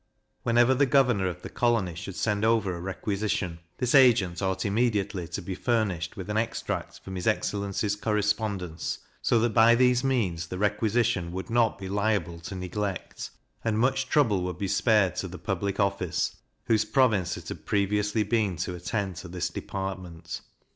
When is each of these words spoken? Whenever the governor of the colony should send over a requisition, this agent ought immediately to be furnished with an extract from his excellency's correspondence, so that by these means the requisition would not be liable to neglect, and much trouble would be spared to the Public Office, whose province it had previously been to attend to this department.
Whenever 0.41 0.73
the 0.73 0.87
governor 0.87 1.27
of 1.27 1.43
the 1.43 1.49
colony 1.49 1.93
should 1.93 2.15
send 2.15 2.43
over 2.43 2.75
a 2.75 2.81
requisition, 2.81 3.59
this 3.77 3.93
agent 3.93 4.41
ought 4.41 4.65
immediately 4.65 5.27
to 5.27 5.43
be 5.43 5.53
furnished 5.53 6.17
with 6.17 6.27
an 6.27 6.37
extract 6.37 6.99
from 7.01 7.13
his 7.15 7.27
excellency's 7.27 7.95
correspondence, 7.95 8.97
so 9.21 9.37
that 9.39 9.51
by 9.53 9.75
these 9.75 10.03
means 10.03 10.47
the 10.47 10.57
requisition 10.57 11.31
would 11.31 11.51
not 11.51 11.77
be 11.77 11.87
liable 11.87 12.39
to 12.39 12.55
neglect, 12.55 13.29
and 13.63 13.77
much 13.77 14.09
trouble 14.09 14.41
would 14.41 14.57
be 14.57 14.67
spared 14.67 15.15
to 15.17 15.27
the 15.27 15.37
Public 15.37 15.79
Office, 15.79 16.35
whose 16.65 16.83
province 16.83 17.37
it 17.37 17.49
had 17.49 17.67
previously 17.67 18.23
been 18.23 18.55
to 18.55 18.73
attend 18.73 19.17
to 19.17 19.27
this 19.27 19.49
department. 19.49 20.41